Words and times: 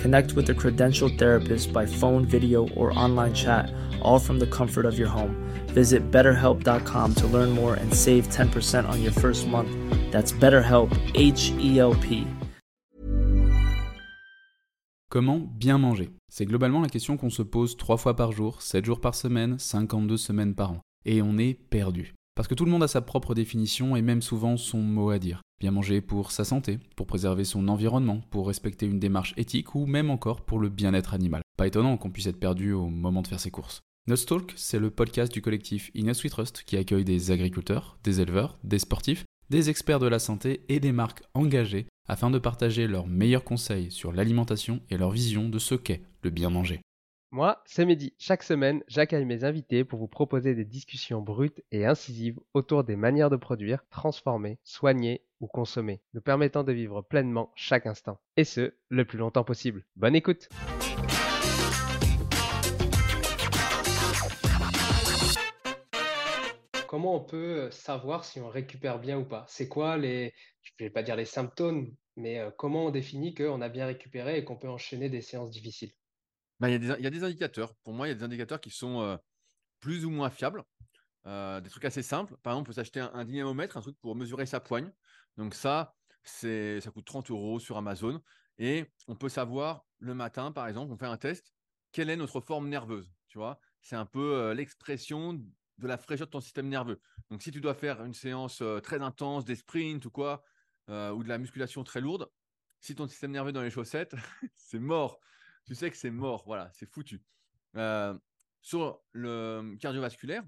Connect 0.00 0.32
with 0.34 0.48
a 0.50 0.54
credentialed 0.54 1.18
therapist 1.18 1.72
by 1.72 1.86
phone, 1.86 2.24
video, 2.24 2.68
or 2.76 2.96
online 2.98 3.34
chat, 3.34 3.72
all 4.00 4.18
from 4.18 4.38
the 4.38 4.46
comfort 4.46 4.86
of 4.86 4.98
your 4.98 5.08
home. 5.08 5.36
Visit 5.68 6.10
betterhelp.com 6.10 7.14
to 7.14 7.26
learn 7.26 7.50
more 7.50 7.74
and 7.74 7.92
save 7.92 8.28
10% 8.28 8.88
on 8.88 9.02
your 9.02 9.12
first 9.12 9.46
month. 9.46 9.70
That's 10.12 10.32
BetterHelp, 10.32 10.90
H 11.14 11.52
E 11.58 11.78
L 11.78 11.94
P. 11.94 12.26
Comment 15.10 15.48
bien 15.56 15.78
manger 15.78 16.10
C'est 16.28 16.44
globalement 16.44 16.80
la 16.80 16.88
question 16.88 17.16
qu'on 17.16 17.30
se 17.30 17.42
pose 17.42 17.76
3 17.76 17.96
fois 17.96 18.16
par 18.16 18.32
jour, 18.32 18.60
7 18.60 18.84
jours 18.84 19.00
par 19.00 19.14
semaine, 19.14 19.58
52 19.60 20.16
semaines 20.16 20.54
par 20.54 20.72
an. 20.72 20.80
Et 21.04 21.22
on 21.22 21.38
est 21.38 21.54
perdu. 21.70 22.14
Parce 22.36 22.48
que 22.48 22.54
tout 22.54 22.64
le 22.64 22.70
monde 22.72 22.82
a 22.82 22.88
sa 22.88 23.00
propre 23.00 23.32
définition 23.34 23.94
et 23.94 24.02
même 24.02 24.22
souvent 24.22 24.56
son 24.56 24.78
mot 24.78 25.10
à 25.10 25.20
dire. 25.20 25.40
Bien 25.60 25.70
manger 25.70 26.00
pour 26.00 26.32
sa 26.32 26.44
santé, 26.44 26.80
pour 26.96 27.06
préserver 27.06 27.44
son 27.44 27.68
environnement, 27.68 28.22
pour 28.30 28.48
respecter 28.48 28.86
une 28.86 28.98
démarche 28.98 29.34
éthique 29.36 29.76
ou 29.76 29.86
même 29.86 30.10
encore 30.10 30.40
pour 30.40 30.58
le 30.58 30.68
bien-être 30.68 31.14
animal. 31.14 31.42
Pas 31.56 31.68
étonnant 31.68 31.96
qu'on 31.96 32.10
puisse 32.10 32.26
être 32.26 32.40
perdu 32.40 32.72
au 32.72 32.88
moment 32.88 33.22
de 33.22 33.28
faire 33.28 33.38
ses 33.38 33.52
courses. 33.52 33.82
Talk, 34.26 34.52
c'est 34.56 34.80
le 34.80 34.90
podcast 34.90 35.32
du 35.32 35.42
collectif 35.42 35.92
Inus 35.94 36.24
We 36.24 36.30
Trust 36.32 36.64
qui 36.66 36.76
accueille 36.76 37.04
des 37.04 37.30
agriculteurs, 37.30 37.98
des 38.02 38.20
éleveurs, 38.20 38.58
des 38.64 38.80
sportifs, 38.80 39.24
des 39.48 39.70
experts 39.70 40.00
de 40.00 40.08
la 40.08 40.18
santé 40.18 40.64
et 40.68 40.80
des 40.80 40.92
marques 40.92 41.22
engagées 41.34 41.86
afin 42.08 42.30
de 42.30 42.38
partager 42.40 42.88
leurs 42.88 43.06
meilleurs 43.06 43.44
conseils 43.44 43.92
sur 43.92 44.12
l'alimentation 44.12 44.80
et 44.90 44.98
leur 44.98 45.10
vision 45.10 45.48
de 45.48 45.60
ce 45.60 45.76
qu'est 45.76 46.02
le 46.22 46.30
bien 46.30 46.50
manger. 46.50 46.80
Moi, 47.36 47.60
c'est 47.66 47.84
Mehdi. 47.84 48.14
Chaque 48.16 48.44
semaine, 48.44 48.84
j'accueille 48.86 49.24
mes 49.24 49.42
invités 49.42 49.82
pour 49.82 49.98
vous 49.98 50.06
proposer 50.06 50.54
des 50.54 50.64
discussions 50.64 51.20
brutes 51.20 51.64
et 51.72 51.84
incisives 51.84 52.38
autour 52.54 52.84
des 52.84 52.94
manières 52.94 53.28
de 53.28 53.34
produire, 53.34 53.84
transformer, 53.90 54.60
soigner 54.62 55.24
ou 55.40 55.48
consommer, 55.48 56.00
nous 56.12 56.20
permettant 56.20 56.62
de 56.62 56.70
vivre 56.72 57.02
pleinement 57.02 57.50
chaque 57.56 57.86
instant. 57.86 58.20
Et 58.36 58.44
ce, 58.44 58.74
le 58.88 59.04
plus 59.04 59.18
longtemps 59.18 59.42
possible. 59.42 59.84
Bonne 59.96 60.14
écoute 60.14 60.48
Comment 66.86 67.16
on 67.16 67.24
peut 67.24 67.68
savoir 67.72 68.24
si 68.24 68.38
on 68.38 68.48
récupère 68.48 69.00
bien 69.00 69.18
ou 69.18 69.24
pas? 69.24 69.44
C'est 69.48 69.66
quoi 69.66 69.96
les, 69.96 70.32
je 70.62 70.70
ne 70.78 70.86
vais 70.86 70.90
pas 70.90 71.02
dire 71.02 71.16
les 71.16 71.24
symptômes, 71.24 71.92
mais 72.14 72.40
comment 72.56 72.86
on 72.86 72.90
définit 72.90 73.34
qu'on 73.34 73.60
a 73.60 73.68
bien 73.68 73.86
récupéré 73.86 74.38
et 74.38 74.44
qu'on 74.44 74.56
peut 74.56 74.68
enchaîner 74.68 75.08
des 75.08 75.20
séances 75.20 75.50
difficiles? 75.50 75.90
Bah, 76.60 76.70
il, 76.70 76.84
y 76.84 77.06
a 77.06 77.10
des, 77.10 77.24
indicateurs. 77.24 77.74
Pour 77.82 77.92
moi, 77.94 78.06
il 78.06 78.10
y 78.10 78.12
a 78.12 78.14
des 78.14 78.24
indicateurs 78.24 78.60
qui 78.60 78.70
sont 78.70 79.18
plus 79.80 80.04
ou 80.04 80.10
moins 80.10 80.30
fiables. 80.30 80.62
des 81.24 81.70
trucs 81.70 81.84
assez 81.84 82.02
simples. 82.02 82.36
Par 82.42 82.52
exemple, 82.52 82.68
on 82.68 82.72
peut 82.72 82.72
s'acheter 82.72 83.00
un, 83.00 83.24
dynamomètre, 83.24 83.76
un 83.76 83.80
truc 83.80 83.98
pour 84.00 84.14
mesurer 84.16 84.46
sa 84.46 84.60
poigne. 84.60 84.90
Donc 85.36 85.54
ça, 85.54 85.94
ça 86.22 86.90
coûte 86.92 87.04
30 87.04 87.30
euros 87.30 87.58
sur 87.58 87.76
Amazon. 87.76 88.20
Et 88.58 88.86
on 89.08 89.16
peut 89.16 89.28
savoir 89.28 89.84
le 89.98 90.14
matin, 90.14 90.52
par 90.52 90.68
exemple, 90.68 90.92
on 90.92 90.96
fait 90.96 91.06
un 91.06 91.16
test, 91.16 91.52
quelle 91.92 92.10
est 92.10 92.16
notre 92.16 92.40
forme 92.40 92.68
nerveuse. 92.68 93.12
Tu 93.28 93.38
vois, 93.38 93.58
c'est 93.80 93.96
un 93.96 94.06
peu 94.06 94.52
l'expression 94.52 95.34
de 95.78 95.88
la 95.88 95.98
fraîcheur 95.98 96.28
de 96.28 96.30
ton 96.30 96.40
système 96.40 96.68
nerveux. 96.68 97.00
Donc, 97.30 97.42
si 97.42 97.50
tu 97.50 97.60
dois 97.60 97.74
faire 97.74 98.04
une 98.04 98.14
séance 98.14 98.62
très 98.82 99.02
intense, 99.02 99.44
des 99.44 99.56
sprints 99.56 100.04
ou 100.04 100.10
quoi, 100.10 100.44
ou 100.88 101.22
de 101.24 101.28
la 101.28 101.38
musculation 101.38 101.82
très 101.82 102.00
lourde, 102.00 102.28
si 102.84 102.94
ton 102.94 103.08
système 103.08 103.30
nerveux 103.30 103.48
est 103.48 103.54
dans 103.54 103.62
les 103.62 103.70
chaussettes, 103.70 104.14
c'est 104.56 104.78
mort. 104.78 105.18
Tu 105.64 105.74
sais 105.74 105.90
que 105.90 105.96
c'est 105.96 106.10
mort. 106.10 106.44
Voilà, 106.46 106.70
c'est 106.72 106.86
foutu. 106.86 107.22
sur 108.60 109.00
le 109.12 109.76
cardiovasculaire, 109.80 110.44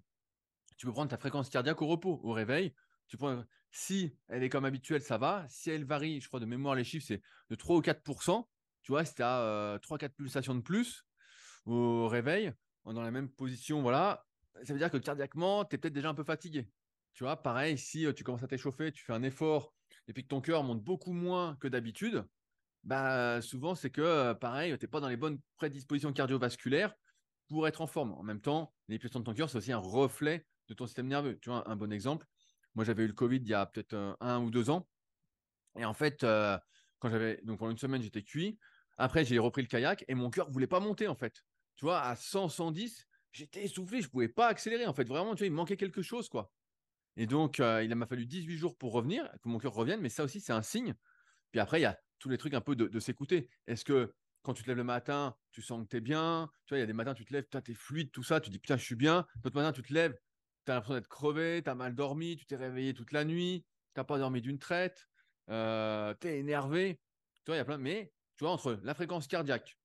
tu 0.77 0.87
peux 0.87 0.93
prendre 0.93 1.11
ta 1.11 1.17
fréquence 1.17 1.49
cardiaque 1.49 1.81
au 1.83 1.87
repos, 1.87 2.21
au 2.23 2.33
réveil. 2.33 2.75
Tu 3.09 3.17
prends, 3.17 3.45
si 3.71 4.17
elle 4.29 4.43
est 4.43 4.49
comme 4.49 4.65
habituelle, 4.65 5.03
ça 5.03 5.19
va. 5.19 5.47
Si 5.49 5.71
elle 5.71 5.85
varie, 5.85 6.21
je 6.21 6.29
crois 6.29 6.41
de 6.41 6.47
mémoire, 6.47 6.75
les 6.75 6.85
chiffres, 6.85 7.07
c'est 7.07 7.23
de 7.51 7.55
3 7.55 7.77
ou 7.77 7.81
4% 7.81 8.49
Tu 8.83 8.93
vois, 8.93 9.05
si 9.05 9.15
tu 9.15 9.23
as 9.23 9.79
3-4 9.83 10.11
pulsations 10.11 10.55
de 10.55 10.61
plus 10.61 11.05
au 11.67 12.09
réveil, 12.09 12.53
dans 12.85 13.03
la 13.03 13.11
même 13.11 13.29
position, 13.29 13.83
voilà, 13.83 14.27
ça 14.63 14.73
veut 14.73 14.79
dire 14.79 14.91
que 14.91 14.99
cardiaquement, 14.99 15.65
tu 15.65 15.75
es 15.75 15.79
peut-être 15.79 15.95
déjà 15.95 16.09
un 16.09 16.15
peu 16.15 16.25
fatigué. 16.25 16.71
Tu 17.15 17.25
vois, 17.25 17.43
pareil, 17.43 17.79
si 17.79 18.07
tu 18.15 18.25
commences 18.25 18.43
à 18.43 18.49
t'échauffer, 18.49 18.93
tu 18.93 19.05
fais 19.05 19.13
un 19.13 19.23
effort 19.23 19.73
et 20.09 20.13
puis 20.13 20.23
que 20.23 20.29
ton 20.29 20.41
cœur 20.41 20.63
monte 20.63 20.83
beaucoup 20.83 21.13
moins 21.13 21.57
que 21.57 21.69
d'habitude, 21.69 22.25
bah, 22.85 23.41
souvent, 23.43 23.75
c'est 23.75 23.91
que, 23.91 24.33
pareil, 24.35 24.77
tu 24.79 24.85
n'es 24.85 24.89
pas 24.89 25.01
dans 25.01 25.09
les 25.09 25.17
bonnes 25.17 25.41
prédispositions 25.57 26.13
cardiovasculaires 26.13 26.95
pour 27.49 27.67
être 27.69 27.81
en 27.81 27.87
forme. 27.87 28.13
En 28.13 28.23
même 28.23 28.41
temps, 28.41 28.75
pulsations 28.89 29.21
de 29.21 29.25
ton 29.25 29.35
cœur, 29.35 29.51
c'est 29.51 29.59
aussi 29.59 29.73
un 29.73 29.79
reflet 29.79 30.47
de 30.69 30.75
ton 30.75 30.87
système 30.87 31.07
nerveux. 31.07 31.39
Tu 31.41 31.51
vois, 31.51 31.69
un 31.69 31.77
bon 31.77 31.93
exemple, 31.93 32.27
moi, 32.75 32.85
j'avais 32.85 33.05
eu 33.05 33.09
le 33.09 33.13
Covid 33.13 33.39
il 33.39 33.49
y 33.49 33.55
a 33.55 33.67
peut-être 33.67 34.17
un, 34.21 34.41
ou 34.41 34.51
deux 34.51 34.71
ans. 34.71 34.89
Et 35.79 35.85
en 35.85 35.95
fait, 35.95 36.21
quand 36.21 37.11
j'avais, 37.11 37.41
donc 37.43 37.59
pendant 37.59 37.73
une 37.73 37.79
semaine, 37.79 38.03
j'étais 38.03 38.23
cuit. 38.23 38.59
Après, 38.99 39.25
j'ai 39.25 39.39
repris 39.39 39.63
le 39.63 39.69
kayak 39.69 40.05
et 40.09 40.15
mon 40.15 40.31
cœur 40.31 40.51
voulait 40.51 40.67
pas 40.67 40.81
monter, 40.81 41.07
en 41.09 41.15
fait. 41.15 41.43
Tu 41.77 41.85
vois, 41.85 42.01
à 42.01 42.17
100, 42.17 42.49
110, 42.49 43.07
j'étais 43.33 43.65
essoufflé, 43.65 44.01
je 44.01 44.09
pouvais 44.09 44.29
pas 44.29 44.47
accélérer. 44.49 44.87
En 44.87 44.95
fait, 44.95 45.07
vraiment, 45.07 45.35
tu 45.35 45.41
vois, 45.41 45.47
il 45.47 45.51
me 45.51 45.57
manquait 45.57 45.77
quelque 45.77 46.03
chose, 46.03 46.29
quoi. 46.29 46.51
Et 47.17 47.27
donc, 47.27 47.59
il 47.59 47.95
m'a 47.95 48.07
fallu 48.07 48.27
18 48.27 48.57
jours 48.57 48.77
pour 48.77 48.93
revenir, 48.93 49.31
que 49.43 49.49
mon 49.49 49.59
cœur 49.59 49.75
revienne. 49.75 50.01
Mais 50.01 50.09
ça 50.09 50.25
aussi, 50.25 50.41
c'est 50.41 50.53
un 50.53 50.63
signe. 50.63 50.95
Puis 51.51 51.61
après, 51.61 51.79
il 51.79 51.83
y 51.83 51.87
a 51.87 51.99
tous 52.19 52.29
les 52.29 52.39
trucs 52.39 52.55
un 52.55 52.61
peu 52.61 52.77
de, 52.77 53.01
s'écouter. 53.01 53.49
Est-ce 53.67 53.85
que 53.85 54.13
quand 54.43 54.55
tu 54.55 54.63
te 54.63 54.69
lèves 54.69 54.77
le 54.77 54.85
matin, 54.85 55.37
tu 55.51 55.63
sens 55.63 55.83
que 55.83 55.89
tu 55.89 55.97
es 55.97 56.01
bien? 56.01 56.51
Tu 56.67 56.73
vois, 56.73 56.79
il 56.79 56.81
y 56.81 56.85
a 56.85 56.87
des 56.87 56.93
matins, 56.93 57.15
tu 57.15 57.25
te 57.25 57.33
lèves, 57.33 57.47
tu 57.51 57.59
es 57.71 57.75
fluide, 57.75 58.11
tout 58.11 58.23
ça. 58.23 58.41
Tu 58.41 58.51
dis, 58.51 58.59
putain, 58.59 58.77
je 58.77 58.85
suis 58.85 58.95
bien. 58.95 59.27
D'autres 59.43 59.57
matins, 59.57 59.73
tu 59.73 59.83
te 59.83 59.93
lèves, 59.93 60.17
tu 60.65 60.73
as 60.73 60.75
l'impression 60.75 60.95
d'être 60.95 61.09
crevé, 61.09 61.63
tu 61.63 61.71
as 61.71 61.75
mal 61.75 61.95
dormi, 61.95 62.37
tu 62.37 62.47
t'es 62.47 62.57
réveillé 62.57 62.95
toute 62.95 63.13
la 63.13 63.25
nuit, 63.25 63.65
tu 63.95 64.05
pas 64.05 64.19
dormi 64.19 64.41
d'une 64.41 64.59
traite, 64.59 65.09
tu 65.49 65.55
es 65.55 66.39
énervé. 66.39 67.01
Tu 67.45 67.51
vois, 67.51 67.57
il 67.57 67.59
y 67.59 67.61
a 67.61 67.65
plein. 67.65 67.79
Mais 67.79 68.13
tu 68.37 68.45
vois, 68.45 68.53
entre 68.53 68.79
la 68.83 68.95
fréquence 68.95 69.27
cardiaque, 69.27 69.79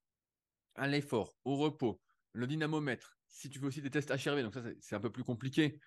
à 0.76 0.88
l'effort, 0.88 1.38
au 1.46 1.58
repos, 1.58 2.02
le 2.34 2.48
dynamomètre, 2.48 3.18
si 3.28 3.50
tu 3.50 3.60
fais 3.60 3.66
aussi 3.66 3.82
des 3.82 3.90
tests 3.90 4.12
HRV, 4.12 4.44
donc 4.44 4.54
ça, 4.54 4.62
c'est 4.80 4.96
un 4.96 5.00
peu 5.00 5.12
plus 5.12 5.24
compliqué. 5.24 5.80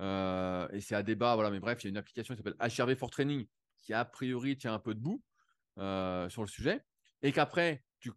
Euh, 0.00 0.68
et 0.70 0.80
c'est 0.80 0.94
à 0.94 1.02
débat, 1.02 1.34
voilà, 1.34 1.50
mais 1.50 1.60
bref, 1.60 1.82
il 1.82 1.86
y 1.86 1.88
a 1.88 1.90
une 1.90 1.96
application 1.96 2.34
qui 2.34 2.42
s'appelle 2.42 2.56
HRV 2.60 2.96
for 2.96 3.10
Training 3.10 3.46
qui, 3.78 3.92
a 3.92 4.04
priori, 4.04 4.56
tient 4.56 4.74
un 4.74 4.78
peu 4.78 4.94
debout 4.94 5.22
euh, 5.78 6.28
sur 6.28 6.42
le 6.42 6.48
sujet. 6.48 6.84
Et 7.22 7.32
qu'après, 7.32 7.84
tu 8.00 8.12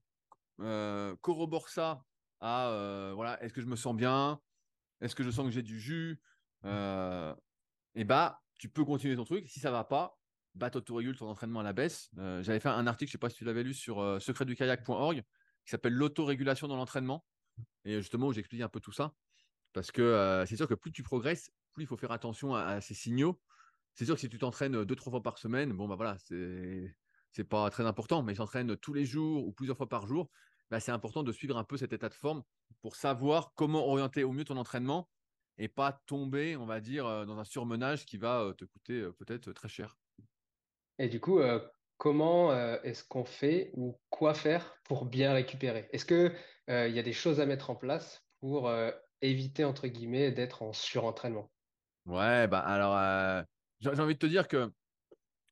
euh, 0.59 1.15
corrobores 1.21 1.69
ça 1.69 2.03
à, 2.39 3.11
voilà, 3.15 3.41
est-ce 3.43 3.53
que 3.53 3.61
je 3.61 3.67
me 3.67 3.75
sens 3.75 3.95
bien? 3.95 4.39
Est-ce 5.01 5.15
que 5.15 5.23
je 5.23 5.29
sens 5.29 5.45
que 5.45 5.51
j'ai 5.51 5.63
du 5.63 5.79
jus? 5.79 6.21
Et 7.95 8.03
bah, 8.03 8.41
tu 8.57 8.69
peux 8.69 8.85
continuer 8.85 9.15
ton 9.15 9.25
truc. 9.25 9.47
Si 9.47 9.59
ça 9.59 9.71
va 9.71 9.83
pas, 9.83 10.17
bah, 10.55 10.69
t'autorégules 10.69 11.17
ton 11.17 11.27
entraînement 11.27 11.61
à 11.61 11.63
la 11.63 11.73
baisse. 11.73 12.09
Euh, 12.17 12.43
j'avais 12.43 12.59
fait 12.59 12.69
un 12.69 12.87
article, 12.87 13.09
je 13.09 13.13
sais 13.13 13.17
pas 13.17 13.29
si 13.29 13.37
tu 13.37 13.45
l'avais 13.45 13.63
lu, 13.63 13.73
sur 13.73 13.99
euh, 13.99 14.19
secretdukayak.org 14.19 15.23
qui 15.65 15.69
s'appelle 15.69 15.93
l'autorégulation 15.93 16.67
dans 16.67 16.75
l'entraînement. 16.75 17.25
Et 17.85 17.97
justement, 17.97 18.27
où 18.27 18.33
j'explique 18.33 18.61
un 18.61 18.69
peu 18.69 18.79
tout 18.79 18.91
ça. 18.91 19.13
Parce 19.73 19.91
que 19.91 20.01
euh, 20.01 20.45
c'est 20.45 20.57
sûr 20.57 20.67
que 20.67 20.73
plus 20.73 20.91
tu 20.91 21.03
progresses, 21.03 21.51
plus 21.73 21.83
il 21.83 21.87
faut 21.87 21.97
faire 21.97 22.11
attention 22.11 22.53
à, 22.55 22.81
ces 22.81 22.93
signaux. 22.93 23.39
C'est 23.93 24.05
sûr 24.05 24.15
que 24.15 24.21
si 24.21 24.29
tu 24.29 24.37
t'entraînes 24.37 24.83
deux, 24.83 24.95
trois 24.95 25.11
fois 25.11 25.23
par 25.23 25.37
semaine, 25.37 25.73
bon, 25.73 25.87
bah 25.87 25.95
voilà, 25.95 26.17
c'est, 26.19 26.95
c'est 27.31 27.43
pas 27.43 27.69
très 27.69 27.85
important. 27.85 28.23
Mais 28.23 28.33
t'entraînes 28.35 28.75
tous 28.77 28.93
les 28.93 29.05
jours 29.05 29.45
ou 29.47 29.53
plusieurs 29.53 29.77
fois 29.77 29.89
par 29.89 30.07
jour, 30.07 30.29
bah, 30.69 30.79
c'est 30.79 30.91
important 30.91 31.23
de 31.23 31.31
suivre 31.31 31.57
un 31.57 31.63
peu 31.63 31.77
cet 31.77 31.93
état 31.93 32.09
de 32.09 32.13
forme 32.13 32.43
pour 32.81 32.95
savoir 32.95 33.53
comment 33.55 33.87
orienter 33.87 34.23
au 34.23 34.31
mieux 34.31 34.45
ton 34.45 34.57
entraînement 34.57 35.09
et 35.57 35.67
pas 35.67 36.01
tomber, 36.07 36.55
on 36.57 36.65
va 36.65 36.79
dire, 36.79 37.25
dans 37.25 37.37
un 37.37 37.43
surmenage 37.43 38.05
qui 38.05 38.17
va 38.17 38.53
te 38.57 38.65
coûter 38.65 39.09
peut-être 39.19 39.51
très 39.51 39.67
cher. 39.67 39.97
Et 40.97 41.09
du 41.09 41.19
coup, 41.19 41.39
comment 41.97 42.53
est-ce 42.83 43.03
qu'on 43.03 43.25
fait 43.25 43.71
ou 43.75 43.99
quoi 44.09 44.33
faire 44.33 44.75
pour 44.85 45.05
bien 45.05 45.33
récupérer? 45.33 45.89
Est-ce 45.91 46.05
qu'il 46.05 46.35
il 46.67 46.95
y 46.95 46.99
a 46.99 47.03
des 47.03 47.13
choses 47.13 47.39
à 47.39 47.45
mettre 47.45 47.69
en 47.69 47.75
place 47.75 48.21
pour 48.39 48.71
éviter, 49.21 49.65
entre 49.65 49.87
guillemets, 49.87 50.31
d'être 50.31 50.63
en 50.63 50.73
surentraînement? 50.73 51.51
Ouais, 52.05 52.47
bah 52.47 52.59
alors, 52.59 53.45
j'ai 53.79 53.89
envie 53.89 54.15
de 54.15 54.19
te 54.19 54.25
dire 54.25 54.47
que 54.47 54.71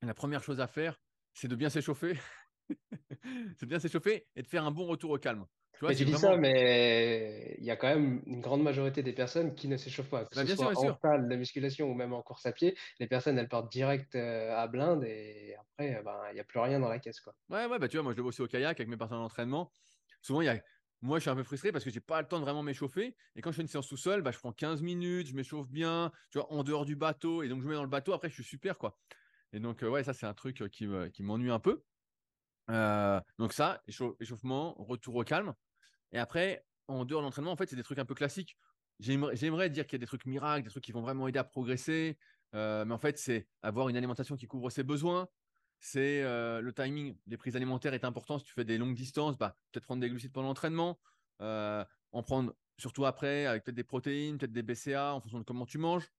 la 0.02 0.14
première 0.14 0.42
chose 0.42 0.60
à 0.60 0.66
faire, 0.68 0.98
c'est 1.40 1.48
de 1.48 1.56
bien 1.56 1.70
s'échauffer. 1.70 2.18
c'est 3.56 3.62
de 3.62 3.66
bien 3.66 3.78
s'échauffer 3.78 4.26
et 4.36 4.42
de 4.42 4.46
faire 4.46 4.64
un 4.64 4.70
bon 4.70 4.86
retour 4.86 5.10
au 5.10 5.18
calme. 5.18 5.46
Tu, 5.72 5.86
vois, 5.86 5.94
tu 5.94 6.04
dis 6.04 6.12
ça, 6.12 6.36
mais 6.36 7.56
il 7.58 7.64
y 7.64 7.70
a 7.70 7.76
quand 7.76 7.88
même 7.88 8.22
une 8.26 8.42
grande 8.42 8.62
majorité 8.62 9.02
des 9.02 9.14
personnes 9.14 9.54
qui 9.54 9.66
ne 9.66 9.78
s'échauffent 9.78 10.10
pas. 10.10 10.26
Que 10.26 10.34
bah, 10.34 10.46
ce 10.46 10.54
soit 10.54 10.76
en 10.76 10.98
salle 11.00 11.28
de 11.30 11.36
musculation 11.36 11.90
ou 11.90 11.94
même 11.94 12.12
en 12.12 12.20
course 12.20 12.44
à 12.44 12.52
pied, 12.52 12.76
les 12.98 13.06
personnes, 13.06 13.38
elles 13.38 13.48
partent 13.48 13.72
direct 13.72 14.14
euh, 14.16 14.54
à 14.54 14.66
blinde 14.66 15.04
et 15.04 15.54
après, 15.58 16.02
ben, 16.04 16.20
il 16.30 16.34
n'y 16.34 16.40
a 16.40 16.44
plus 16.44 16.58
rien 16.58 16.78
dans 16.78 16.90
la 16.90 16.98
caisse. 16.98 17.20
Quoi. 17.20 17.34
Ouais, 17.48 17.64
ouais, 17.64 17.78
bah, 17.78 17.88
tu 17.88 17.96
vois, 17.96 18.04
moi, 18.04 18.12
je 18.12 18.16
le 18.16 18.22
vois 18.22 18.28
aussi 18.28 18.42
au 18.42 18.46
kayak 18.46 18.78
avec 18.78 18.88
mes 18.88 18.98
partenaires 18.98 19.22
d'entraînement. 19.22 19.72
Souvent, 20.20 20.42
il 20.42 20.46
y 20.46 20.50
a 20.50 20.60
moi, 21.00 21.16
je 21.16 21.22
suis 21.22 21.30
un 21.30 21.36
peu 21.36 21.44
frustré 21.44 21.72
parce 21.72 21.82
que 21.82 21.88
j'ai 21.88 22.00
pas 22.00 22.20
le 22.20 22.28
temps 22.28 22.40
de 22.40 22.44
vraiment 22.44 22.62
m'échauffer. 22.62 23.16
Et 23.34 23.40
quand 23.40 23.50
je 23.52 23.56
fais 23.56 23.62
une 23.62 23.68
séance 23.68 23.88
tout 23.88 23.96
seul, 23.96 24.20
bah, 24.20 24.32
je 24.32 24.38
prends 24.38 24.52
15 24.52 24.82
minutes, 24.82 25.28
je 25.28 25.34
m'échauffe 25.34 25.70
bien, 25.70 26.12
tu 26.30 26.36
vois, 26.36 26.52
en 26.52 26.62
dehors 26.62 26.84
du 26.84 26.94
bateau. 26.94 27.42
Et 27.42 27.48
donc, 27.48 27.62
je 27.62 27.64
me 27.64 27.70
mets 27.70 27.76
dans 27.76 27.84
le 27.84 27.88
bateau. 27.88 28.12
Après, 28.12 28.28
je 28.28 28.34
suis 28.34 28.44
super, 28.44 28.76
quoi. 28.76 28.98
Et 29.52 29.60
donc, 29.60 29.82
euh, 29.82 29.88
ouais, 29.88 30.04
ça, 30.04 30.14
c'est 30.14 30.26
un 30.26 30.34
truc 30.34 30.62
euh, 30.62 30.68
qui 31.08 31.22
m'ennuie 31.22 31.50
un 31.50 31.60
peu. 31.60 31.82
donc, 33.38 33.52
ça, 33.52 33.82
échauffement, 33.86 34.74
retour 34.74 35.16
au 35.16 35.24
calme. 35.24 35.54
Et 36.12 36.18
après, 36.18 36.64
en 36.88 37.04
dehors 37.04 37.20
de 37.20 37.26
l'entraînement, 37.26 37.52
en 37.52 37.56
fait, 37.56 37.68
c'est 37.68 37.76
des 37.76 37.82
trucs 37.82 37.98
un 37.98 38.04
peu 38.04 38.14
classiques. 38.14 38.56
J'aimerais 39.00 39.70
dire 39.70 39.86
qu'il 39.86 39.94
y 39.94 40.00
a 40.00 40.04
des 40.04 40.06
trucs 40.06 40.26
miracles, 40.26 40.64
des 40.64 40.70
trucs 40.70 40.84
qui 40.84 40.92
vont 40.92 41.00
vraiment 41.00 41.26
aider 41.26 41.38
à 41.38 41.44
progresser. 41.44 42.18
Euh, 42.54 42.84
mais 42.84 42.94
en 42.94 42.98
fait, 42.98 43.18
c'est 43.18 43.48
avoir 43.62 43.88
une 43.88 43.96
alimentation 43.96 44.36
qui 44.36 44.46
couvre 44.46 44.70
ses 44.70 44.82
besoins. 44.82 45.28
C'est 45.78 46.22
euh, 46.22 46.60
le 46.60 46.72
timing 46.74 47.16
des 47.26 47.36
prises 47.38 47.56
alimentaires 47.56 47.94
est 47.94 48.04
important. 48.04 48.38
Si 48.38 48.44
tu 48.44 48.52
fais 48.52 48.64
des 48.64 48.76
longues 48.76 48.94
distances, 48.94 49.38
bah, 49.38 49.56
peut-être 49.72 49.84
prendre 49.84 50.02
des 50.02 50.10
glucides 50.10 50.32
pendant 50.32 50.48
l'entraînement. 50.48 51.00
Euh, 51.40 51.84
en 52.12 52.22
prendre 52.22 52.54
surtout 52.76 53.06
après, 53.06 53.46
avec 53.46 53.64
peut-être 53.64 53.76
des 53.76 53.84
protéines, 53.84 54.36
peut-être 54.36 54.52
des 54.52 54.62
BCA 54.62 55.14
en 55.14 55.20
fonction 55.20 55.38
de 55.38 55.44
comment 55.44 55.64
tu 55.64 55.78
manges. 55.78 56.10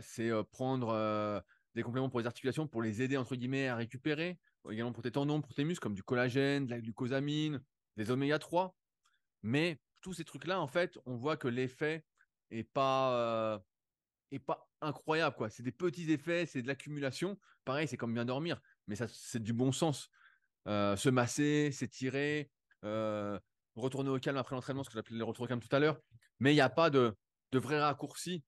c'est 0.00 0.30
prendre 0.50 1.42
des 1.74 1.82
compléments 1.82 2.08
pour 2.08 2.20
les 2.20 2.26
articulations 2.26 2.66
pour 2.66 2.82
les 2.82 3.02
aider, 3.02 3.16
entre 3.16 3.36
guillemets, 3.36 3.68
à 3.68 3.76
récupérer. 3.76 4.38
Également 4.70 4.92
pour 4.92 5.02
tes 5.02 5.10
tendons, 5.10 5.40
pour 5.40 5.54
tes 5.54 5.64
muscles, 5.64 5.82
comme 5.82 5.94
du 5.94 6.02
collagène, 6.02 6.66
de 6.66 6.70
la 6.70 6.80
glucosamine, 6.80 7.62
des 7.96 8.10
oméga 8.10 8.38
3. 8.38 8.76
Mais 9.42 9.80
tous 10.00 10.14
ces 10.14 10.24
trucs-là, 10.24 10.60
en 10.60 10.66
fait, 10.66 10.98
on 11.06 11.16
voit 11.16 11.36
que 11.36 11.48
l'effet 11.48 12.04
est 12.50 12.64
pas, 12.64 13.14
euh, 13.14 13.58
est 14.32 14.38
pas 14.38 14.68
incroyable. 14.80 15.36
quoi. 15.36 15.50
C'est 15.50 15.62
des 15.62 15.72
petits 15.72 16.10
effets, 16.10 16.46
c'est 16.46 16.62
de 16.62 16.66
l'accumulation. 16.66 17.38
Pareil, 17.64 17.88
c'est 17.88 17.96
comme 17.96 18.12
bien 18.14 18.24
dormir, 18.24 18.60
mais 18.86 18.96
ça, 18.96 19.06
c'est 19.08 19.42
du 19.42 19.52
bon 19.52 19.72
sens. 19.72 20.10
Euh, 20.68 20.96
se 20.96 21.08
masser, 21.08 21.72
s'étirer, 21.72 22.50
euh, 22.84 23.38
retourner 23.76 24.10
au 24.10 24.18
calme 24.18 24.36
après 24.36 24.54
l'entraînement, 24.54 24.84
ce 24.84 24.90
que 24.90 24.94
j'appelais 24.94 25.16
le 25.16 25.24
retour 25.24 25.44
au 25.44 25.48
calme 25.48 25.60
tout 25.60 25.74
à 25.74 25.78
l'heure. 25.78 25.98
Mais 26.38 26.52
il 26.52 26.56
n'y 26.56 26.60
a 26.60 26.68
pas 26.68 26.90
de, 26.90 27.16
de 27.52 27.58
raccourcis 27.58 28.44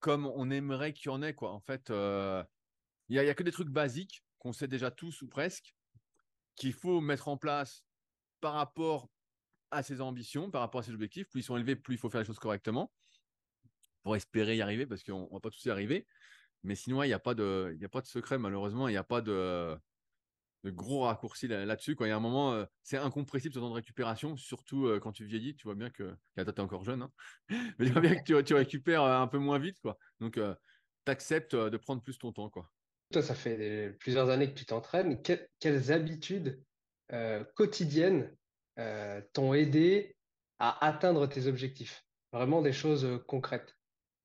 comme 0.00 0.26
on 0.26 0.50
aimerait 0.50 0.92
qu'il 0.92 1.06
y 1.06 1.08
en 1.08 1.22
ait. 1.22 1.32
Quoi. 1.32 1.52
En 1.52 1.60
fait, 1.60 1.90
il 3.20 3.24
n'y 3.24 3.30
a, 3.30 3.34
que 3.34 3.42
des 3.42 3.52
trucs 3.52 3.68
basiques 3.68 4.24
qu'on 4.38 4.52
sait 4.52 4.68
déjà 4.68 4.90
tous 4.90 5.22
ou 5.22 5.28
presque, 5.28 5.74
qu'il 6.56 6.72
faut 6.72 7.00
mettre 7.00 7.28
en 7.28 7.36
place 7.36 7.84
par 8.40 8.54
rapport 8.54 9.08
à 9.70 9.82
ses 9.82 10.00
ambitions, 10.00 10.50
par 10.50 10.60
rapport 10.60 10.80
à 10.80 10.84
ses 10.84 10.92
objectifs. 10.92 11.28
Plus 11.28 11.40
ils 11.40 11.44
sont 11.44 11.56
élevés, 11.56 11.76
plus 11.76 11.94
il 11.94 11.98
faut 11.98 12.10
faire 12.10 12.20
les 12.20 12.26
choses 12.26 12.38
correctement 12.38 12.92
pour 14.02 14.16
espérer 14.16 14.56
y 14.56 14.62
arriver, 14.62 14.86
parce 14.86 15.02
qu'on 15.02 15.26
ne 15.26 15.32
va 15.32 15.40
pas 15.40 15.50
tous 15.50 15.64
y 15.64 15.70
arriver. 15.70 16.06
Mais 16.62 16.74
sinon, 16.74 17.02
il 17.02 17.06
n'y 17.06 17.12
a, 17.12 17.18
pas 17.18 17.34
de, 17.34 17.76
a 17.82 17.88
pas 17.88 18.00
de 18.00 18.06
secret, 18.06 18.38
malheureusement. 18.38 18.88
Il 18.88 18.92
n'y 18.92 18.96
a 18.96 19.04
pas 19.04 19.20
de, 19.20 19.78
gros 20.64 21.02
raccourcis 21.02 21.46
là-dessus. 21.46 21.96
il 22.00 22.06
y 22.06 22.10
a 22.10 22.16
un 22.16 22.20
moment, 22.20 22.52
euh, 22.52 22.64
c'est 22.82 22.96
incompressible 22.96 23.54
ce 23.54 23.60
temps 23.60 23.68
de 23.68 23.74
récupération, 23.74 24.36
surtout 24.36 24.86
euh, 24.86 24.98
quand 24.98 25.12
tu 25.12 25.24
vieillis. 25.24 25.54
Tu 25.56 25.64
vois 25.64 25.74
bien 25.74 25.90
que. 25.90 26.16
tu 26.36 26.42
es 26.42 26.60
encore 26.60 26.84
jeune, 26.84 27.02
hein. 27.02 27.12
mais 27.78 27.86
tu 27.86 27.92
vois 27.92 28.00
bien 28.00 28.14
que 28.16 28.40
tu, 28.42 28.54
récupères 28.54 29.02
euh, 29.02 29.20
un 29.20 29.28
peu 29.28 29.38
moins 29.38 29.58
vite. 29.58 29.78
Donc, 30.20 30.34
tu 30.34 31.10
acceptes 31.10 31.54
de 31.54 31.76
prendre 31.76 32.02
plus 32.02 32.18
ton 32.18 32.32
temps. 32.32 32.50
Toi, 33.14 33.22
ça 33.22 33.36
fait 33.36 33.96
plusieurs 34.00 34.28
années 34.28 34.52
que 34.52 34.58
tu 34.58 34.66
t'entraînes. 34.66 35.22
quelles 35.60 35.92
habitudes 35.92 36.60
euh, 37.12 37.44
quotidiennes 37.54 38.36
euh, 38.80 39.22
t'ont 39.32 39.54
aidé 39.54 40.16
à 40.58 40.84
atteindre 40.84 41.28
tes 41.28 41.46
objectifs? 41.46 42.04
Vraiment 42.32 42.60
des 42.60 42.72
choses 42.72 43.04
euh, 43.04 43.18
concrètes. 43.18 43.78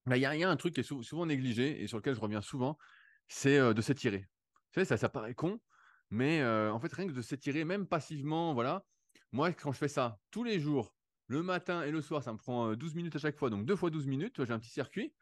Bah, 0.08 0.18
il 0.18 0.22
y, 0.22 0.26
a 0.26 0.50
un 0.50 0.56
truc 0.56 0.74
qui 0.74 0.80
est 0.80 1.04
souvent 1.04 1.28
négligé 1.28 1.84
et 1.84 1.86
sur 1.86 1.98
lequel 1.98 2.16
je 2.16 2.20
reviens 2.20 2.42
souvent, 2.42 2.80
c'est 3.28 3.60
de 3.60 3.80
s'étirer. 3.80 4.26
Tu 4.72 4.80
sais, 4.80 4.86
ça, 4.86 4.98
ça 4.98 5.08
paraît 5.08 5.36
con, 5.36 5.60
mais 6.10 6.44
en 6.44 6.80
fait, 6.80 6.92
rien 6.92 7.06
que 7.06 7.14
de 7.14 7.22
s'étirer, 7.22 7.66
même 7.66 7.86
passivement, 7.86 8.56
voilà. 8.56 8.84
Moi, 9.32 9.54
quand 9.54 9.72
je 9.72 9.78
fais 9.78 9.88
ça 9.88 10.18
tous 10.32 10.44
les 10.44 10.60
jours, 10.60 10.96
le 11.28 11.44
matin 11.44 11.84
et 11.84 11.92
le 11.92 12.02
soir, 12.02 12.24
ça 12.24 12.34
me 12.34 12.40
prend 12.40 12.74
12 12.74 12.96
minutes 12.96 13.16
à 13.18 13.20
chaque 13.20 13.38
fois, 13.38 13.52
donc 13.52 13.68
deux 13.68 13.76
fois 13.76 13.92
12 13.92 14.08
minutes. 14.08 14.44
J'ai 14.44 14.52
un 14.52 14.58
petit 14.58 14.72
circuit 14.72 15.14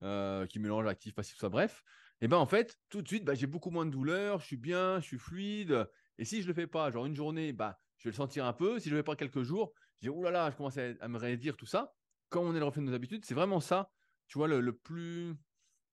qui 0.00 0.58
mélange 0.60 0.86
actif, 0.86 1.12
passif, 1.12 1.38
ça, 1.38 1.48
bref. 1.48 1.82
Et 2.20 2.28
ben 2.28 2.38
en 2.38 2.46
fait, 2.46 2.78
tout 2.88 3.02
de 3.02 3.08
suite, 3.08 3.24
bah, 3.24 3.34
j'ai 3.34 3.46
beaucoup 3.46 3.70
moins 3.70 3.84
de 3.84 3.90
douleur, 3.90 4.40
je 4.40 4.46
suis 4.46 4.56
bien, 4.56 5.00
je 5.00 5.04
suis 5.04 5.18
fluide. 5.18 5.88
Et 6.18 6.24
si 6.24 6.42
je 6.42 6.48
le 6.48 6.54
fais 6.54 6.66
pas, 6.66 6.90
genre 6.90 7.06
une 7.06 7.14
journée, 7.14 7.52
bah, 7.52 7.78
je 7.98 8.04
vais 8.04 8.12
le 8.12 8.16
sentir 8.16 8.46
un 8.46 8.52
peu. 8.52 8.78
Si 8.78 8.88
je 8.88 8.94
ne 8.94 8.96
le 8.96 9.02
fais 9.02 9.04
pas 9.04 9.16
quelques 9.16 9.42
jours, 9.42 9.72
dis, 10.00 10.08
oh 10.08 10.22
là 10.22 10.30
là, 10.30 10.50
je 10.50 10.56
commence 10.56 10.78
à, 10.78 11.08
me 11.08 11.18
rédire 11.18 11.56
tout 11.56 11.66
ça. 11.66 11.92
Quand 12.28 12.40
on 12.40 12.54
est 12.54 12.58
le 12.58 12.64
reflet 12.64 12.82
de 12.82 12.86
nos 12.86 12.94
habitudes, 12.94 13.24
c'est 13.24 13.34
vraiment 13.34 13.60
ça, 13.60 13.90
tu 14.28 14.38
vois, 14.38 14.48
le, 14.48 14.72
plus. 14.72 15.34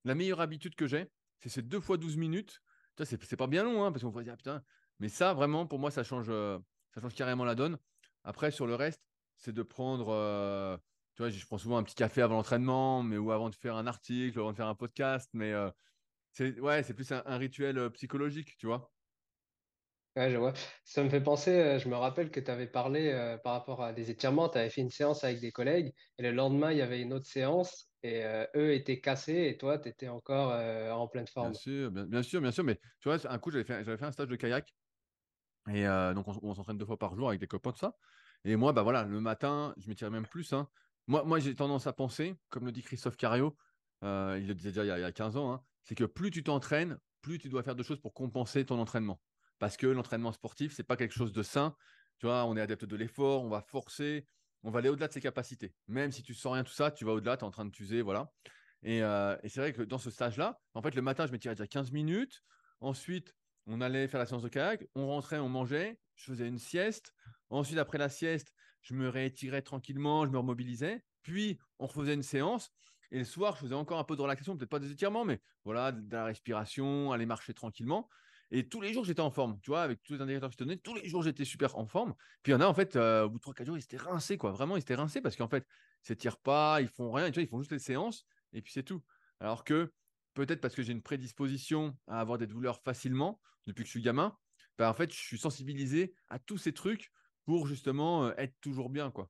La 0.05 0.15
meilleure 0.15 0.41
habitude 0.41 0.75
que 0.75 0.87
j'ai, 0.87 1.09
c'est 1.39 1.49
ces 1.49 1.61
deux 1.61 1.79
fois 1.79 1.97
12 1.97 2.17
minutes. 2.17 2.61
Tu 2.95 3.03
vois, 3.03 3.05
c'est 3.05 3.37
pas 3.37 3.47
bien 3.47 3.63
long, 3.63 3.83
hein, 3.83 3.91
parce 3.91 4.03
qu'on 4.03 4.09
va 4.09 4.23
dire, 4.23 4.33
ah, 4.33 4.37
putain. 4.37 4.63
Mais 4.99 5.09
ça, 5.09 5.33
vraiment, 5.33 5.65
pour 5.65 5.79
moi, 5.79 5.91
ça 5.91 6.03
change, 6.03 6.27
euh, 6.29 6.59
ça 6.93 7.01
change 7.01 7.15
carrément 7.15 7.45
la 7.45 7.55
donne. 7.55 7.77
Après, 8.23 8.51
sur 8.51 8.67
le 8.67 8.75
reste, 8.75 9.01
c'est 9.37 9.53
de 9.53 9.63
prendre. 9.63 10.09
Euh, 10.09 10.77
tu 11.15 11.21
vois, 11.21 11.29
je 11.29 11.45
prends 11.45 11.57
souvent 11.57 11.77
un 11.77 11.83
petit 11.83 11.95
café 11.95 12.21
avant 12.21 12.35
l'entraînement, 12.35 13.03
mais 13.03 13.17
ou 13.17 13.31
avant 13.31 13.49
de 13.49 13.55
faire 13.55 13.75
un 13.75 13.87
article, 13.87 14.37
ou 14.37 14.41
avant 14.41 14.51
de 14.51 14.57
faire 14.57 14.67
un 14.67 14.75
podcast, 14.75 15.29
mais 15.33 15.51
euh, 15.51 15.69
c'est 16.33 16.59
ouais, 16.59 16.83
c'est 16.83 16.93
plus 16.93 17.11
un, 17.11 17.37
rituel 17.37 17.89
psychologique, 17.91 18.57
tu 18.57 18.67
vois? 18.67 18.91
Ouais, 20.15 20.29
je 20.29 20.37
vois. 20.37 20.53
Ça 20.83 21.03
me 21.03 21.09
fait 21.09 21.21
penser, 21.21 21.49
euh, 21.49 21.79
je 21.79 21.89
me 21.89 21.95
rappelle 21.95 22.29
que 22.29 22.39
tu 22.39 22.51
avais 22.51 22.67
parlé 22.67 23.11
euh, 23.11 23.37
par 23.37 23.53
rapport 23.53 23.81
à 23.81 23.93
des 23.93 24.11
étirements, 24.11 24.47
tu 24.47 24.59
avais 24.59 24.69
fait 24.69 24.81
une 24.81 24.91
séance 24.91 25.23
avec 25.23 25.39
des 25.39 25.51
collègues 25.51 25.91
et 26.19 26.21
le 26.21 26.31
lendemain, 26.31 26.71
il 26.71 26.77
y 26.77 26.83
avait 26.83 27.01
une 27.01 27.13
autre 27.13 27.25
séance 27.25 27.89
et 28.03 28.23
euh, 28.23 28.45
eux 28.55 28.73
étaient 28.73 29.01
cassés 29.01 29.47
et 29.47 29.57
toi, 29.57 29.79
tu 29.79 29.89
étais 29.89 30.09
encore 30.09 30.51
en 30.51 31.07
pleine 31.07 31.25
forme. 31.25 31.51
Bien 31.51 31.59
sûr, 31.59 31.91
bien, 31.91 32.21
sûr, 32.21 32.41
bien 32.41 32.51
sûr. 32.51 32.63
Mais 32.63 32.75
tu 32.99 33.09
vois, 33.09 33.17
un 33.27 33.39
coup, 33.39 33.49
j'avais 33.49 33.63
fait, 33.63 33.83
j'avais 33.83 33.97
fait 33.97 34.05
un 34.05 34.11
stage 34.11 34.27
de 34.27 34.35
kayak 34.35 34.71
et 35.71 35.85
donc 36.13 36.27
on, 36.27 36.53
s'entraîne 36.53 36.77
deux 36.77 36.85
fois 36.85 36.99
par 36.99 37.15
jour 37.15 37.29
avec 37.29 37.39
des 37.39 37.47
copains, 37.47 37.71
tout 37.71 37.79
ça. 37.79 37.95
Et 38.43 38.55
moi, 38.55 38.71
bah 38.71 38.83
voilà, 38.83 39.03
le 39.03 39.19
matin, 39.19 39.73
je 39.77 39.87
m'étirais 39.87 40.11
même 40.11 40.27
plus. 40.27 40.53
Hein. 40.53 40.67
Moi, 41.07 41.23
moi 41.23 41.39
j'ai 41.39 41.55
tendance 41.55 41.87
à 41.87 41.93
penser, 41.93 42.35
comme 42.49 42.65
le 42.65 42.71
dit 42.71 42.83
Christophe 42.83 43.17
Cario, 43.17 43.57
il 44.03 44.45
le 44.45 44.53
disait 44.53 44.69
déjà 44.69 44.83
il 44.83 45.01
y 45.01 45.03
a, 45.05 45.11
15 45.11 45.37
ans, 45.37 45.53
hein, 45.53 45.63
c'est 45.83 45.95
que 45.95 46.03
plus 46.03 46.31
tu 46.31 46.43
t'entraînes, 46.43 46.97
plus 47.21 47.39
tu 47.39 47.49
dois 47.49 47.63
faire 47.63 47.75
de 47.75 47.83
choses 47.83 47.99
pour 47.99 48.13
compenser 48.13 48.65
ton 48.65 48.79
entraînement 48.79 49.19
parce 49.63 49.77
que 49.77 49.87
l'entraînement 49.87 50.33
sportif, 50.33 50.73
c'est 50.73 50.83
pas 50.83 50.97
quelque 50.97 51.13
chose 51.13 51.31
de 51.31 51.41
sain. 51.41 51.73
Tu 52.19 52.25
vois, 52.25 52.43
on 52.43 52.57
est 52.57 52.59
adepte 52.59 52.83
de 52.83 52.97
l'effort, 52.97 53.43
on 53.45 53.47
va 53.47 53.61
forcer, 53.61 54.27
on 54.63 54.71
va 54.71 54.79
aller 54.79 54.89
au-delà 54.89 55.07
de 55.07 55.13
ses 55.13 55.21
capacités. 55.21 55.73
Même 55.87 56.11
si 56.11 56.21
tu 56.21 56.33
sens 56.33 56.53
rien, 56.53 56.65
tout 56.65 56.73
ça, 56.73 56.91
tu 56.91 57.05
vas 57.05 57.13
au-delà, 57.13 57.37
tu 57.37 57.43
es 57.43 57.47
en 57.47 57.51
train 57.51 57.63
de 57.63 57.71
t'user, 57.71 58.01
voilà. 58.01 58.29
Euh, 58.85 59.37
et, 59.41 59.47
c'est 59.47 59.61
vrai 59.61 59.71
que 59.71 59.81
dans 59.81 59.97
ce 59.97 60.09
stage-là, 60.09 60.59
en 60.73 60.81
fait, 60.81 60.93
le 60.95 61.01
matin, 61.01 61.25
je 61.25 61.31
m'étirais 61.31 61.55
déjà 61.55 61.65
15 61.65 61.93
minutes. 61.93 62.43
Ensuite, 62.81 63.33
on 63.65 63.79
allait 63.79 64.09
faire 64.09 64.19
la 64.19 64.25
séance 64.25 64.43
de 64.43 64.49
kayak, 64.49 64.85
on 64.95 65.07
rentrait, 65.07 65.39
on 65.39 65.47
mangeait, 65.47 65.97
je 66.15 66.25
faisais 66.25 66.47
une 66.49 66.59
sieste. 66.59 67.13
Ensuite, 67.49 67.77
après 67.77 67.97
la 67.97 68.09
sieste, 68.09 68.51
je 68.81 68.93
me 68.93 69.07
réétirais 69.07 69.61
tranquillement, 69.61 70.25
je 70.25 70.31
me 70.31 70.39
remobilisais. 70.39 71.05
Puis, 71.21 71.57
on 71.79 71.87
refaisait 71.87 72.15
une 72.15 72.23
séance. 72.23 72.69
Et 73.13 73.19
le 73.19 73.25
soir, 73.25 73.55
je 73.55 73.61
faisais 73.61 73.75
encore 73.75 73.99
un 73.99 74.03
peu 74.03 74.15
de 74.15 74.21
relaxation, 74.21 74.57
peut-être 74.57 74.71
pas 74.71 74.79
des 74.79 74.91
étirements, 74.91 75.23
mais 75.23 75.39
voilà, 75.65 75.91
de 75.91 76.11
la 76.11 76.25
respiration, 76.25 77.11
aller 77.11 77.27
marcher 77.27 77.53
tranquillement. 77.53 78.09
Et 78.49 78.67
tous 78.67 78.81
les 78.81 78.91
jours, 78.91 79.05
j'étais 79.05 79.21
en 79.21 79.29
forme, 79.29 79.59
tu 79.61 79.69
vois, 79.69 79.83
avec 79.83 80.01
tous 80.01 80.13
les 80.13 80.21
indicateurs 80.21 80.49
que 80.49 80.53
je 80.53 80.57
te 80.57 80.63
donnais, 80.63 80.77
tous 80.77 80.95
les 80.95 81.07
jours, 81.07 81.21
j'étais 81.21 81.45
super 81.45 81.77
en 81.77 81.85
forme. 81.85 82.15
Puis 82.41 82.51
il 82.51 82.55
y 82.55 82.55
en 82.55 82.61
a, 82.61 82.65
en 82.65 82.73
fait, 82.73 82.95
euh, 82.95 83.25
au 83.25 83.29
bout 83.29 83.37
de 83.37 83.43
3-4 83.43 83.67
jours, 83.67 83.77
ils 83.77 83.83
étaient 83.83 83.97
rincés, 83.97 84.37
quoi. 84.37 84.51
Vraiment, 84.51 84.77
ils 84.77 84.81
étaient 84.81 84.95
rincés 84.95 85.21
parce 85.21 85.35
qu'en 85.35 85.47
fait, 85.47 85.63
ils 86.03 86.07
s'étirent 86.07 86.39
pas, 86.39 86.81
ils 86.81 86.87
font 86.87 87.11
rien, 87.11 87.29
ils 87.29 87.47
font 87.47 87.59
juste 87.59 87.71
les 87.71 87.79
séances 87.79 88.25
et 88.51 88.63
puis 88.63 88.73
c'est 88.73 88.83
tout. 88.83 89.03
Alors 89.39 89.63
que 89.63 89.93
peut-être 90.33 90.61
parce 90.61 90.73
que 90.73 90.81
j'ai 90.81 90.91
une 90.91 91.03
prédisposition 91.03 91.95
à 92.07 92.19
avoir 92.19 92.39
des 92.39 92.47
douleurs 92.47 92.81
facilement 92.81 93.39
depuis 93.67 93.83
que 93.83 93.87
je 93.87 93.91
suis 93.91 94.01
gamin, 94.01 94.35
bah, 94.79 94.89
en 94.89 94.93
fait, 94.93 95.11
je 95.11 95.17
suis 95.19 95.37
sensibilisé 95.37 96.15
à 96.29 96.39
tous 96.39 96.57
ces 96.57 96.73
trucs 96.73 97.11
pour 97.45 97.67
justement 97.67 98.25
euh, 98.25 98.33
être 98.37 98.55
toujours 98.59 98.89
bien, 98.89 99.11
quoi. 99.11 99.29